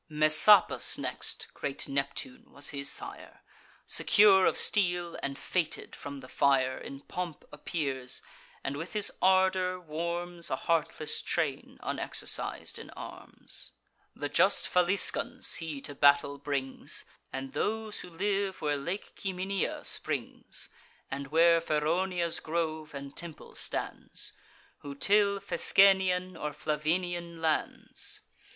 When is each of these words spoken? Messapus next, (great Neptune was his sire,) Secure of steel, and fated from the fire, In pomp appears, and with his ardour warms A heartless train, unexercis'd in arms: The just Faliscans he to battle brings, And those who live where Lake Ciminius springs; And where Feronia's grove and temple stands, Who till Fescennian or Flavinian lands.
Messapus 0.09 0.97
next, 0.97 1.47
(great 1.53 1.87
Neptune 1.87 2.51
was 2.51 2.69
his 2.69 2.89
sire,) 2.91 3.41
Secure 3.85 4.47
of 4.47 4.57
steel, 4.57 5.15
and 5.21 5.37
fated 5.37 5.95
from 5.95 6.21
the 6.21 6.27
fire, 6.27 6.75
In 6.75 7.01
pomp 7.01 7.45
appears, 7.51 8.23
and 8.63 8.77
with 8.77 8.93
his 8.93 9.11
ardour 9.21 9.79
warms 9.79 10.49
A 10.49 10.55
heartless 10.55 11.21
train, 11.21 11.77
unexercis'd 11.83 12.79
in 12.79 12.89
arms: 12.97 13.73
The 14.15 14.27
just 14.27 14.67
Faliscans 14.67 15.57
he 15.57 15.79
to 15.81 15.93
battle 15.93 16.39
brings, 16.39 17.05
And 17.31 17.53
those 17.53 17.99
who 17.99 18.09
live 18.09 18.59
where 18.59 18.77
Lake 18.77 19.13
Ciminius 19.15 19.87
springs; 19.87 20.69
And 21.11 21.27
where 21.27 21.61
Feronia's 21.61 22.39
grove 22.39 22.95
and 22.95 23.15
temple 23.15 23.53
stands, 23.53 24.33
Who 24.79 24.95
till 24.95 25.39
Fescennian 25.39 26.35
or 26.35 26.53
Flavinian 26.53 27.39
lands. 27.39 28.21